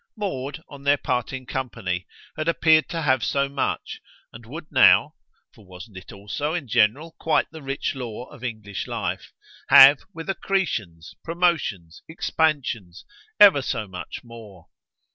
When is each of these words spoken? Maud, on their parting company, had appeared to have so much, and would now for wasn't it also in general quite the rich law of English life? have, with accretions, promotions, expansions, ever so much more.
Maud, 0.17 0.63
on 0.67 0.81
their 0.81 0.97
parting 0.97 1.45
company, 1.45 2.07
had 2.35 2.47
appeared 2.47 2.89
to 2.89 3.03
have 3.03 3.23
so 3.23 3.47
much, 3.47 4.01
and 4.33 4.47
would 4.47 4.65
now 4.71 5.13
for 5.53 5.63
wasn't 5.63 5.95
it 5.95 6.11
also 6.11 6.55
in 6.55 6.67
general 6.67 7.11
quite 7.19 7.51
the 7.51 7.61
rich 7.61 7.93
law 7.93 8.23
of 8.29 8.43
English 8.43 8.87
life? 8.87 9.31
have, 9.67 9.99
with 10.11 10.27
accretions, 10.27 11.13
promotions, 11.23 12.01
expansions, 12.07 13.05
ever 13.39 13.61
so 13.61 13.87
much 13.87 14.23
more. 14.23 14.69